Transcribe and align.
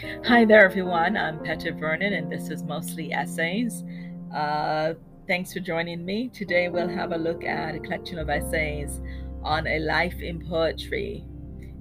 Hi 0.00 0.46
there, 0.46 0.64
everyone. 0.64 1.18
I'm 1.18 1.38
Petra 1.44 1.72
Vernon, 1.72 2.14
and 2.14 2.32
this 2.32 2.48
is 2.48 2.62
mostly 2.62 3.12
essays. 3.12 3.84
Uh, 4.34 4.94
thanks 5.28 5.52
for 5.52 5.60
joining 5.60 6.02
me. 6.04 6.30
Today, 6.30 6.70
we'll 6.70 6.88
have 6.88 7.12
a 7.12 7.16
look 7.18 7.44
at 7.44 7.74
a 7.74 7.78
collection 7.78 8.18
of 8.18 8.30
essays 8.30 9.02
on 9.42 9.66
a 9.66 9.80
life 9.80 10.22
in 10.22 10.48
poetry 10.48 11.26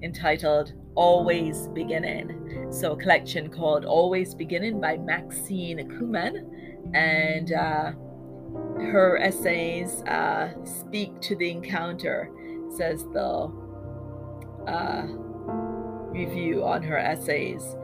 entitled 0.04 0.74
Always 0.96 1.70
Beginning. 1.70 2.68
So, 2.70 2.92
a 2.92 2.98
collection 2.98 3.50
called 3.50 3.86
Always 3.86 4.36
Beginning 4.36 4.82
by 4.82 4.98
Maxine 4.98 5.80
Kumin. 5.90 6.94
And 6.94 7.54
uh, 7.54 7.92
her 8.92 9.20
essays 9.22 10.04
uh, 10.04 10.54
speak 10.66 11.22
to 11.22 11.36
the 11.38 11.50
encounter, 11.50 12.30
says 12.76 13.06
the 13.14 13.52
uh, 14.68 15.08
review 16.12 16.64
on 16.64 16.84
her 16.84 16.98
essays. 16.98 17.76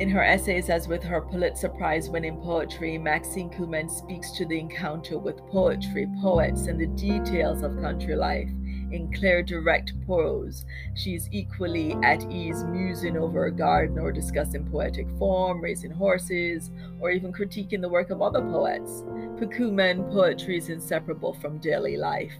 In 0.00 0.08
her 0.08 0.24
essays, 0.24 0.70
as 0.70 0.88
with 0.88 1.02
her 1.02 1.20
Pulitzer 1.20 1.68
Prize 1.68 2.08
winning 2.08 2.40
poetry, 2.40 2.96
Maxine 2.96 3.50
Kumin 3.50 3.90
speaks 3.90 4.30
to 4.32 4.46
the 4.46 4.58
encounter 4.58 5.18
with 5.18 5.46
poetry, 5.48 6.08
poets, 6.22 6.68
and 6.68 6.80
the 6.80 6.86
details 6.86 7.62
of 7.62 7.78
country 7.82 8.16
life. 8.16 8.48
In 8.92 9.12
clear, 9.12 9.42
direct 9.42 9.92
prose, 10.06 10.64
she 10.94 11.14
is 11.14 11.28
equally 11.30 11.92
at 12.02 12.28
ease 12.32 12.64
musing 12.64 13.18
over 13.18 13.44
a 13.44 13.52
garden 13.52 13.98
or 13.98 14.10
discussing 14.10 14.64
poetic 14.64 15.06
form, 15.18 15.60
raising 15.60 15.92
horses, 15.92 16.70
or 16.98 17.10
even 17.10 17.30
critiquing 17.30 17.82
the 17.82 17.88
work 17.88 18.08
of 18.08 18.22
other 18.22 18.40
poets. 18.40 19.04
For 19.38 19.46
Kumin, 19.46 20.10
poetry 20.10 20.56
is 20.56 20.70
inseparable 20.70 21.34
from 21.34 21.58
daily 21.58 21.98
life. 21.98 22.32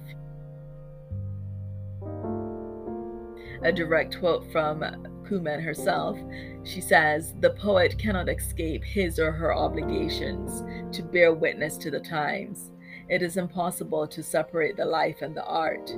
A 3.63 3.71
direct 3.71 4.19
quote 4.19 4.51
from 4.51 4.81
Kumin 5.29 5.63
herself, 5.63 6.19
she 6.65 6.81
says, 6.81 7.35
The 7.41 7.51
poet 7.51 7.99
cannot 7.99 8.29
escape 8.29 8.83
his 8.83 9.19
or 9.19 9.33
her 9.33 9.55
obligations 9.55 10.63
to 10.97 11.03
bear 11.03 11.35
witness 11.35 11.77
to 11.79 11.91
the 11.91 12.01
times. 12.01 12.71
It 13.09 13.23
is 13.23 13.37
impossible 13.37 14.07
to 14.09 14.23
separate 14.23 14.77
the 14.77 14.85
life 14.87 15.21
and 15.21 15.37
the 15.37 15.45
art. 15.45 15.95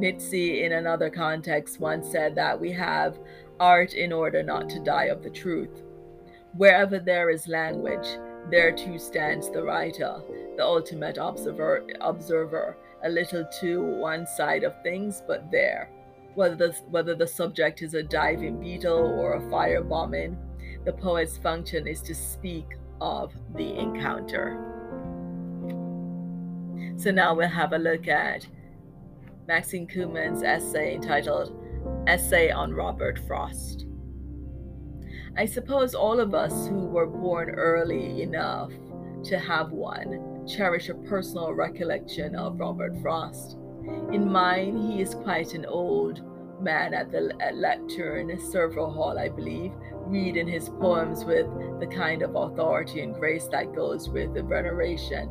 Nietzsche, 0.00 0.64
in 0.64 0.72
another 0.72 1.10
context, 1.10 1.80
once 1.80 2.10
said 2.10 2.34
that 2.36 2.58
we 2.58 2.72
have 2.72 3.18
art 3.60 3.92
in 3.92 4.12
order 4.12 4.42
not 4.42 4.68
to 4.70 4.80
die 4.80 5.06
of 5.06 5.22
the 5.22 5.30
truth. 5.30 5.82
Wherever 6.56 6.98
there 6.98 7.28
is 7.28 7.48
language, 7.48 8.06
there 8.50 8.72
too 8.72 8.98
stands 8.98 9.50
the 9.50 9.62
writer, 9.62 10.22
the 10.56 10.64
ultimate 10.64 11.18
observer, 11.18 11.84
observer, 12.00 12.78
a 13.04 13.08
little 13.08 13.44
to 13.60 13.82
one 13.82 14.26
side 14.26 14.64
of 14.64 14.82
things, 14.82 15.22
but 15.26 15.50
there. 15.50 15.90
Whether 16.34 16.56
the, 16.56 16.72
whether 16.90 17.14
the 17.14 17.26
subject 17.26 17.82
is 17.82 17.94
a 17.94 18.02
diving 18.02 18.60
beetle 18.60 19.18
or 19.18 19.34
a 19.34 19.50
fire 19.50 19.82
bombing, 19.82 20.36
the 20.84 20.92
poet's 20.92 21.36
function 21.36 21.86
is 21.86 22.00
to 22.02 22.14
speak 22.14 22.66
of 23.00 23.32
the 23.54 23.76
encounter. 23.78 24.64
So 26.96 27.10
now 27.10 27.34
we'll 27.34 27.48
have 27.48 27.72
a 27.72 27.78
look 27.78 28.08
at 28.08 28.46
Maxine 29.46 29.86
Kumin's 29.86 30.42
essay 30.42 30.94
entitled 30.94 31.54
Essay 32.06 32.50
on 32.50 32.74
Robert 32.74 33.18
Frost. 33.26 33.86
I 35.36 35.46
suppose 35.46 35.94
all 35.94 36.18
of 36.20 36.34
us 36.34 36.66
who 36.66 36.86
were 36.86 37.06
born 37.06 37.50
early 37.50 38.22
enough 38.22 38.72
to 39.24 39.38
have 39.38 39.70
one 39.70 40.27
cherish 40.48 40.88
a 40.88 40.94
personal 40.94 41.52
recollection 41.52 42.34
of 42.34 42.58
Robert 42.58 42.96
Frost. 43.00 43.58
In 44.12 44.30
mine, 44.30 44.76
he 44.76 45.02
is 45.02 45.14
quite 45.14 45.54
an 45.54 45.66
old 45.66 46.22
man 46.62 46.94
at 46.94 47.12
the 47.12 47.32
at 47.40 47.56
lectern, 47.56 48.38
Sever 48.40 48.86
Hall, 48.86 49.18
I 49.18 49.28
believe, 49.28 49.72
reading 50.06 50.48
his 50.48 50.68
poems 50.68 51.24
with 51.24 51.46
the 51.80 51.86
kind 51.86 52.22
of 52.22 52.34
authority 52.34 53.02
and 53.02 53.14
grace 53.14 53.46
that 53.48 53.74
goes 53.74 54.08
with 54.08 54.34
the 54.34 54.42
veneration. 54.42 55.30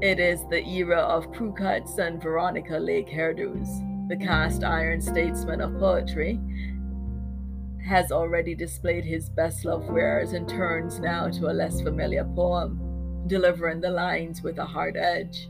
It 0.00 0.18
is 0.18 0.44
the 0.50 0.66
era 0.66 0.98
of 0.98 1.32
crew 1.32 1.52
cuts 1.52 1.98
and 1.98 2.22
Veronica 2.22 2.76
Lake 2.78 3.08
hairdos. 3.08 4.08
The 4.08 4.16
cast 4.16 4.64
iron 4.64 5.00
statesman 5.00 5.60
of 5.60 5.78
poetry 5.78 6.40
has 7.86 8.12
already 8.12 8.54
displayed 8.54 9.04
his 9.04 9.28
best 9.28 9.64
love 9.64 9.88
wares 9.88 10.32
and 10.32 10.48
turns 10.48 10.98
now 11.00 11.28
to 11.28 11.50
a 11.50 11.52
less 11.52 11.80
familiar 11.80 12.24
poem, 12.24 12.78
delivering 13.26 13.80
the 13.80 13.90
lines 13.90 14.42
with 14.42 14.58
a 14.58 14.64
hard 14.64 14.96
edge. 14.96 15.48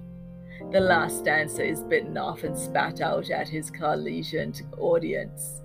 The 0.71 0.81
last 0.81 1.19
stanza 1.19 1.65
is 1.65 1.83
bitten 1.83 2.17
off 2.17 2.45
and 2.45 2.57
spat 2.57 3.01
out 3.01 3.31
at 3.31 3.49
his 3.49 3.71
collegiate 3.71 4.63
audience. 4.79 5.63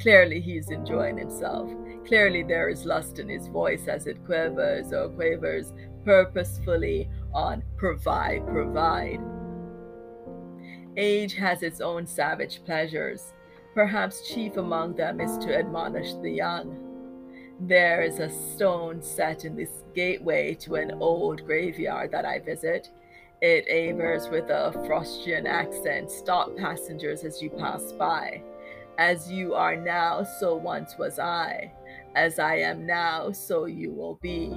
Clearly, 0.00 0.40
he 0.40 0.56
is 0.56 0.70
enjoying 0.70 1.18
himself. 1.18 1.70
Clearly, 2.06 2.42
there 2.42 2.68
is 2.68 2.86
lust 2.86 3.18
in 3.18 3.28
his 3.28 3.48
voice 3.48 3.86
as 3.86 4.06
it 4.06 4.24
quivers 4.24 4.92
or 4.92 5.10
quavers 5.10 5.72
purposefully 6.04 7.10
on 7.34 7.62
provide, 7.76 8.46
provide. 8.46 9.20
Age 10.96 11.34
has 11.34 11.62
its 11.62 11.80
own 11.80 12.06
savage 12.06 12.64
pleasures. 12.64 13.32
Perhaps 13.74 14.28
chief 14.28 14.56
among 14.56 14.96
them 14.96 15.20
is 15.20 15.36
to 15.38 15.56
admonish 15.56 16.14
the 16.14 16.30
young. 16.30 16.89
There 17.62 18.00
is 18.00 18.20
a 18.20 18.30
stone 18.30 19.02
set 19.02 19.44
in 19.44 19.54
this 19.54 19.84
gateway 19.94 20.54
to 20.60 20.76
an 20.76 20.92
old 20.92 21.44
graveyard 21.44 22.10
that 22.12 22.24
I 22.24 22.38
visit. 22.38 22.90
It 23.42 23.66
avers 23.68 24.28
with 24.28 24.44
a 24.44 24.72
Frostian 24.86 25.46
accent. 25.46 26.10
Stop 26.10 26.56
passengers 26.56 27.22
as 27.22 27.42
you 27.42 27.50
pass 27.50 27.92
by. 27.92 28.42
As 28.96 29.30
you 29.30 29.54
are 29.54 29.76
now, 29.76 30.22
so 30.22 30.54
once 30.54 30.96
was 30.98 31.18
I. 31.18 31.70
As 32.14 32.38
I 32.38 32.56
am 32.56 32.86
now, 32.86 33.30
so 33.30 33.66
you 33.66 33.92
will 33.92 34.18
be. 34.22 34.54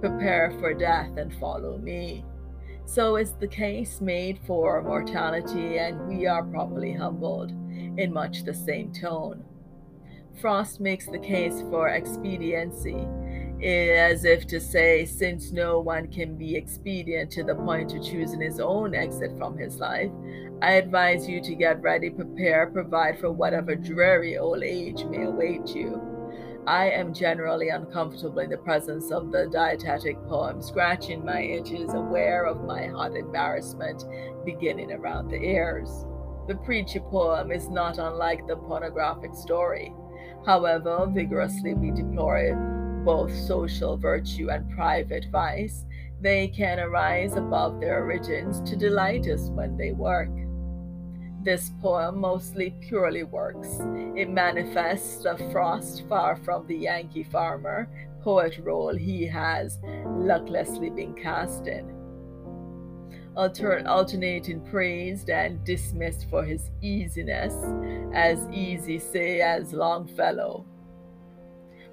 Prepare 0.00 0.52
for 0.58 0.74
death 0.74 1.16
and 1.18 1.32
follow 1.34 1.78
me. 1.78 2.24
So 2.84 3.14
is 3.14 3.34
the 3.34 3.46
case 3.46 4.00
made 4.00 4.40
for 4.44 4.82
mortality, 4.82 5.78
and 5.78 6.08
we 6.08 6.26
are 6.26 6.42
properly 6.42 6.92
humbled 6.92 7.52
in 7.96 8.12
much 8.12 8.42
the 8.42 8.54
same 8.54 8.92
tone. 8.92 9.44
Frost 10.38 10.80
makes 10.80 11.06
the 11.06 11.18
case 11.18 11.60
for 11.70 11.88
expediency, 11.88 13.06
eh, 13.62 14.10
as 14.10 14.24
if 14.24 14.46
to 14.46 14.60
say, 14.60 15.04
since 15.04 15.52
no 15.52 15.80
one 15.80 16.08
can 16.08 16.36
be 16.36 16.56
expedient 16.56 17.30
to 17.32 17.44
the 17.44 17.54
point 17.54 17.94
of 17.94 18.02
choosing 18.02 18.40
his 18.40 18.60
own 18.60 18.94
exit 18.94 19.36
from 19.36 19.58
his 19.58 19.76
life, 19.78 20.10
I 20.62 20.72
advise 20.72 21.28
you 21.28 21.40
to 21.42 21.54
get 21.54 21.82
ready, 21.82 22.10
prepare, 22.10 22.66
provide 22.66 23.18
for 23.18 23.30
whatever 23.30 23.74
dreary 23.74 24.38
old 24.38 24.62
age 24.62 25.04
may 25.04 25.24
await 25.24 25.74
you. 25.74 26.00
I 26.66 26.90
am 26.90 27.14
generally 27.14 27.70
uncomfortable 27.70 28.40
in 28.40 28.50
the 28.50 28.58
presence 28.58 29.10
of 29.10 29.32
the 29.32 29.48
dietetic 29.50 30.22
poem, 30.26 30.60
scratching 30.60 31.24
my 31.24 31.40
itches, 31.40 31.94
aware 31.94 32.44
of 32.44 32.64
my 32.64 32.86
hot 32.86 33.16
embarrassment 33.16 34.04
beginning 34.44 34.92
around 34.92 35.28
the 35.28 35.42
ears. 35.42 36.04
The 36.48 36.56
preachy 36.56 37.00
poem 37.00 37.50
is 37.50 37.68
not 37.68 37.98
unlike 37.98 38.46
the 38.46 38.56
pornographic 38.56 39.34
story. 39.34 39.94
However 40.46 41.06
vigorously 41.08 41.74
we 41.74 41.90
deplore 41.90 43.02
both 43.04 43.34
social 43.34 43.96
virtue 43.96 44.50
and 44.50 44.70
private 44.70 45.26
vice, 45.30 45.84
they 46.20 46.48
can 46.48 46.78
arise 46.78 47.36
above 47.36 47.80
their 47.80 48.02
origins 48.02 48.60
to 48.68 48.76
delight 48.76 49.26
us 49.26 49.48
when 49.50 49.76
they 49.76 49.92
work. 49.92 50.30
This 51.42 51.70
poem 51.80 52.18
mostly 52.18 52.74
purely 52.80 53.22
works. 53.22 53.78
It 54.14 54.28
manifests 54.28 55.22
the 55.22 55.38
frost 55.50 56.06
far 56.08 56.36
from 56.36 56.66
the 56.66 56.76
Yankee 56.76 57.24
farmer, 57.24 57.88
poet 58.20 58.58
role 58.62 58.94
he 58.94 59.26
has 59.26 59.78
lucklessly 60.06 60.90
been 60.90 61.14
cast 61.14 61.66
in. 61.66 61.99
Alter- 63.36 63.84
alternating 63.86 64.60
praised 64.60 65.30
and 65.30 65.64
dismissed 65.64 66.28
for 66.28 66.44
his 66.44 66.70
easiness, 66.82 67.54
as 68.12 68.46
easy 68.50 68.98
say 68.98 69.40
as 69.40 69.72
Longfellow. 69.72 70.66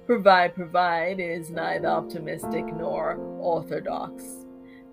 Provide, 0.04 0.54
provide 0.54 1.20
is 1.20 1.50
neither 1.50 1.88
optimistic 1.88 2.66
nor 2.74 3.16
orthodox. 3.38 4.44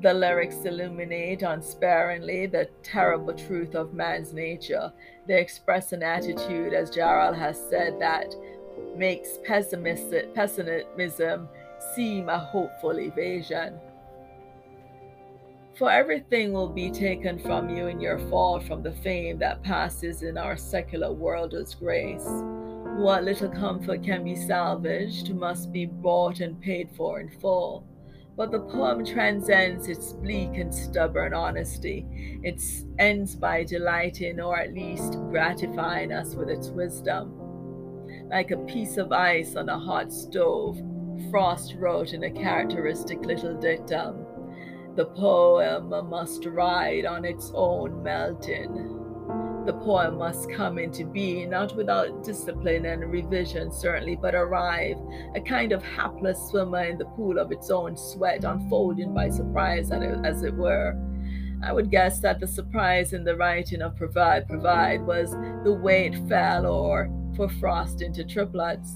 The 0.02 0.14
lyrics 0.14 0.66
illuminate 0.66 1.42
unsparingly 1.42 2.48
the 2.48 2.70
terrible 2.84 3.34
truth 3.34 3.76
of 3.76 3.94
man's 3.94 4.34
nature. 4.34 4.92
They 5.26 5.40
express 5.40 5.94
an 5.94 6.04
attitude, 6.04 6.74
as 6.74 6.92
Jarrell 6.92 7.34
has 7.34 7.58
said, 7.70 7.98
that 8.02 8.36
makes 8.96 9.40
pessimism 9.46 11.48
seem 11.96 12.30
a 12.30 12.38
hopeful 12.38 13.00
evasion. 13.00 13.80
For 15.78 15.92
everything 15.92 16.54
will 16.54 16.70
be 16.70 16.90
taken 16.90 17.38
from 17.38 17.70
you 17.70 17.88
in 17.88 18.00
your 18.00 18.18
fall 18.30 18.62
from 18.62 18.82
the 18.82 18.94
fame 18.94 19.38
that 19.40 19.62
passes 19.62 20.24
in 20.24 20.38
our 20.38 20.56
secular 20.56 21.12
world 21.12 21.54
as 21.54 21.76
grace. 21.76 22.26
What 22.96 23.26
little 23.26 23.50
comfort 23.50 24.02
can 24.02 24.24
be 24.24 24.36
salvaged 24.36 25.36
must 25.36 25.74
be 25.74 25.86
bought 25.86 26.40
and 26.40 26.62
paid 26.62 26.92
for 26.96 27.20
in 27.20 27.30
full. 27.42 27.86
But 28.38 28.52
the 28.52 28.62
poem 28.62 29.06
transcends 29.06 29.90
its 29.90 30.14
bleak 30.14 30.56
and 30.56 30.74
stubborn 30.74 31.34
honesty. 31.34 32.06
It 32.42 32.62
ends 32.98 33.36
by 33.36 33.66
delighting 33.66 34.40
or 34.40 34.58
at 34.58 34.74
least 34.74 35.20
gratifying 35.30 36.14
us 36.14 36.36
with 36.36 36.50
its 36.50 36.70
wisdom. 36.70 37.42
like 38.30 38.52
a 38.52 38.58
piece 38.58 38.96
of 38.96 39.12
ice 39.12 39.58
on 39.58 39.68
a 39.68 39.78
hot 39.78 40.12
stove, 40.12 40.82
Frost 41.30 41.76
wrote 41.78 42.14
in 42.14 42.24
a 42.24 42.32
characteristic 42.32 43.26
little 43.26 43.54
dictum 43.56 44.25
The 44.96 45.06
poem 45.06 45.90
must 46.10 46.46
ride 46.46 47.06
on 47.06 47.26
its 47.26 47.52
own 47.54 48.02
mountain. 48.02 49.02
The 49.66 49.74
poem 49.74 50.18
must 50.18 50.50
come 50.52 50.78
into 50.78 51.04
being, 51.06 51.50
not 51.50 51.76
without 51.76 52.24
discipline 52.24 52.86
and 52.86 53.12
revision, 53.12 53.72
certainly, 53.74 54.16
but 54.16 54.36
arrive, 54.36 54.98
a 55.36 55.42
kind 55.42 55.74
of 55.74 55.84
hapless 55.84 56.40
swimmer 56.50 56.86
in 56.86 56.98
the 56.98 57.06
pool 57.06 57.40
of 57.40 57.52
its 57.52 57.70
own 57.70 57.98
sweat, 57.98 58.46
unfolding 58.46 59.14
by 59.14 59.30
surprise, 59.30 59.92
as 59.92 60.44
it 60.44 60.54
were. 60.54 60.96
I 61.62 61.74
would 61.74 61.92
guess 61.92 62.20
that 62.20 62.40
the 62.40 62.48
surprise 62.48 63.12
in 63.12 63.24
the 63.26 63.36
writing 63.36 63.82
of 63.82 63.98
Provide, 63.98 64.48
Provide 64.48 65.02
was 65.02 65.32
the 65.64 65.74
way 65.74 66.06
it 66.06 66.28
fell, 66.30 66.68
or 66.68 67.10
for 67.36 67.50
Frost 67.50 68.02
into 68.02 68.24
triplets. 68.24 68.94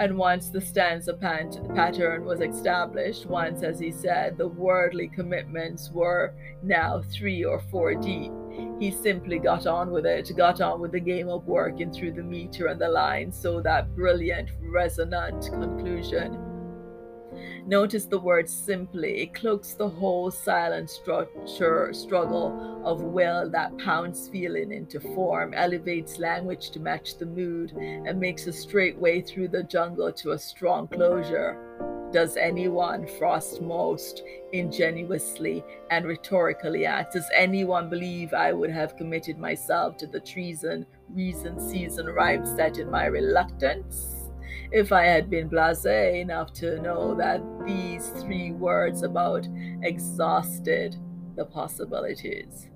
And 0.00 0.18
once 0.18 0.48
the 0.48 0.60
stanza 0.60 1.14
pattern 1.14 2.24
was 2.24 2.40
established, 2.40 3.26
once, 3.26 3.62
as 3.62 3.78
he 3.78 3.92
said, 3.92 4.36
the 4.36 4.48
worldly 4.48 5.08
commitments 5.08 5.90
were 5.92 6.34
now 6.62 7.02
three 7.12 7.44
or 7.44 7.60
four 7.70 7.94
deep, 7.94 8.32
he 8.80 8.90
simply 8.90 9.38
got 9.38 9.66
on 9.66 9.92
with 9.92 10.04
it, 10.04 10.36
got 10.36 10.60
on 10.60 10.80
with 10.80 10.92
the 10.92 11.00
game 11.00 11.28
of 11.28 11.46
working 11.46 11.92
through 11.92 12.12
the 12.12 12.22
meter 12.22 12.66
and 12.66 12.80
the 12.80 12.88
line, 12.88 13.30
so 13.30 13.60
that 13.60 13.94
brilliant, 13.94 14.50
resonant 14.60 15.44
conclusion 15.44 16.53
Notice 17.66 18.06
the 18.06 18.18
word 18.18 18.48
simply. 18.48 19.22
It 19.22 19.34
cloaks 19.34 19.74
the 19.74 19.88
whole 19.88 20.30
silent 20.30 20.90
structure, 20.90 21.92
struggle 21.92 22.82
of 22.84 23.00
will 23.02 23.48
that 23.50 23.76
pounds 23.78 24.28
feeling 24.28 24.72
into 24.72 25.00
form, 25.00 25.54
elevates 25.54 26.18
language 26.18 26.70
to 26.70 26.80
match 26.80 27.16
the 27.18 27.26
mood, 27.26 27.72
and 27.72 28.20
makes 28.20 28.46
a 28.46 28.52
straight 28.52 28.98
way 28.98 29.20
through 29.20 29.48
the 29.48 29.62
jungle 29.62 30.12
to 30.12 30.32
a 30.32 30.38
strong 30.38 30.88
closure. 30.88 31.58
Does 32.12 32.36
anyone, 32.36 33.08
Frost 33.18 33.60
most 33.60 34.22
ingenuously 34.52 35.64
and 35.90 36.06
rhetorically 36.06 36.86
ask, 36.86 37.10
does 37.10 37.28
anyone 37.34 37.90
believe 37.90 38.32
I 38.32 38.52
would 38.52 38.70
have 38.70 38.96
committed 38.96 39.36
myself 39.36 39.96
to 39.96 40.06
the 40.06 40.20
treason, 40.20 40.86
reason, 41.12 41.58
season 41.58 42.06
rhyme 42.06 42.46
set 42.56 42.78
in 42.78 42.88
my 42.88 43.06
reluctance? 43.06 44.23
If 44.72 44.92
I 44.92 45.04
had 45.04 45.30
been 45.30 45.48
blase 45.48 45.86
enough 45.86 46.52
to 46.54 46.80
know 46.80 47.14
that 47.16 47.42
these 47.66 48.08
three 48.22 48.52
words 48.52 49.02
about 49.02 49.46
exhausted 49.82 50.96
the 51.36 51.44
possibilities. 51.44 52.68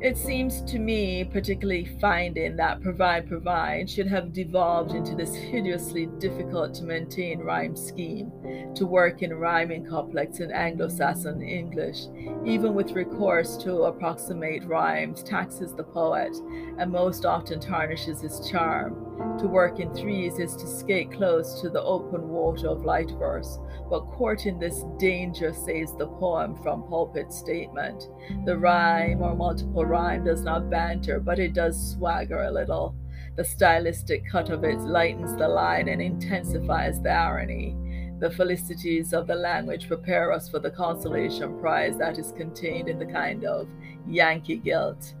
It 0.00 0.16
seems 0.16 0.62
to 0.62 0.78
me, 0.78 1.24
particularly 1.24 1.84
finding 2.00 2.56
that 2.56 2.80
Provide 2.80 3.28
Provide 3.28 3.90
should 3.90 4.06
have 4.06 4.32
devolved 4.32 4.94
into 4.94 5.14
this 5.14 5.34
hideously 5.34 6.06
difficult 6.18 6.72
to 6.76 6.84
maintain 6.84 7.40
rhyme 7.40 7.76
scheme, 7.76 8.32
to 8.74 8.86
work 8.86 9.22
in 9.22 9.34
rhyming 9.34 9.84
complex 9.84 10.40
in 10.40 10.52
Anglo 10.52 10.88
Saxon 10.88 11.42
English, 11.42 12.06
even 12.46 12.72
with 12.72 12.92
recourse 12.92 13.58
to 13.58 13.82
approximate 13.82 14.64
rhymes, 14.64 15.22
taxes 15.22 15.74
the 15.74 15.84
poet, 15.84 16.34
and 16.78 16.90
most 16.90 17.26
often 17.26 17.60
tarnishes 17.60 18.22
his 18.22 18.48
charm. 18.48 19.06
To 19.38 19.46
work 19.46 19.80
in 19.80 19.92
threes 19.92 20.38
is 20.38 20.56
to 20.56 20.66
skate 20.66 21.12
close 21.12 21.60
to 21.60 21.68
the 21.68 21.82
open 21.82 22.28
water 22.30 22.68
of 22.68 22.86
light 22.86 23.10
verse, 23.18 23.58
but 23.90 24.06
courting 24.12 24.58
this 24.58 24.84
danger 24.98 25.52
saves 25.52 25.94
the 25.94 26.06
poem 26.06 26.56
from 26.62 26.84
pulpit 26.84 27.30
statement. 27.30 28.08
The 28.46 28.56
rhyme 28.56 29.20
or 29.20 29.34
multiple 29.34 29.84
rhyme 29.90 30.24
does 30.24 30.42
not 30.42 30.70
banter, 30.70 31.18
but 31.18 31.40
it 31.40 31.52
does 31.52 31.92
swagger 31.92 32.44
a 32.44 32.50
little. 32.50 32.94
The 33.36 33.44
stylistic 33.44 34.24
cut 34.30 34.48
of 34.48 34.62
it 34.64 34.78
lightens 34.78 35.36
the 35.36 35.48
line 35.48 35.88
and 35.88 36.00
intensifies 36.00 37.02
the 37.02 37.10
irony. 37.10 37.76
The 38.20 38.30
felicities 38.30 39.12
of 39.12 39.26
the 39.26 39.34
language 39.34 39.88
prepare 39.88 40.30
us 40.32 40.48
for 40.48 40.60
the 40.60 40.70
consolation 40.70 41.58
prize 41.58 41.98
that 41.98 42.18
is 42.18 42.32
contained 42.32 42.88
in 42.88 43.00
the 43.00 43.06
kind 43.06 43.44
of 43.44 43.68
Yankee 44.06 44.58
guilt. 44.58 45.14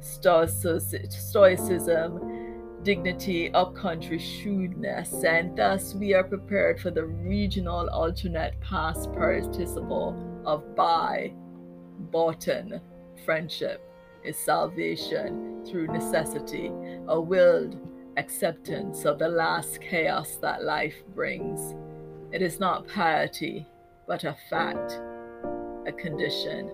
Stoicism 0.00 1.08
dignity, 2.82 3.48
upcountry 3.54 4.18
shrewdness, 4.18 5.24
and 5.24 5.56
thus 5.56 5.94
we 5.94 6.12
are 6.14 6.24
prepared 6.24 6.80
for 6.80 6.90
the 6.90 7.04
regional 7.04 7.88
alternate 7.90 8.60
past 8.60 9.12
participle 9.12 10.42
of 10.44 10.74
by, 10.74 11.32
boughten, 12.10 12.80
friendship 13.24 13.91
is 14.24 14.36
salvation 14.36 15.64
through 15.64 15.86
necessity, 15.88 16.70
a 17.08 17.20
willed 17.20 17.78
acceptance 18.16 19.04
of 19.04 19.18
the 19.18 19.28
last 19.28 19.80
chaos 19.80 20.36
that 20.36 20.64
life 20.64 21.02
brings. 21.14 21.74
It 22.32 22.42
is 22.42 22.60
not 22.60 22.88
piety, 22.88 23.66
but 24.06 24.24
a 24.24 24.36
fact, 24.50 25.00
a 25.86 25.92
condition. 25.92 26.70